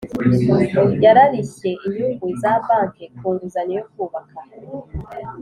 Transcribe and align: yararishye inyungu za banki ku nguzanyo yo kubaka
yararishye 1.03 1.69
inyungu 1.85 2.25
za 2.41 2.53
banki 2.65 3.05
ku 3.17 3.25
nguzanyo 3.33 3.73
yo 3.79 3.85
kubaka 3.93 4.37